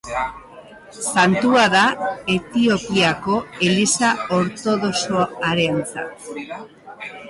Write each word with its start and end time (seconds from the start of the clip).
Santua 1.09 1.65
da 1.75 1.83
Etiopiako 2.37 3.35
Eliza 3.69 4.09
Ortodoxoarentzat. 4.43 6.33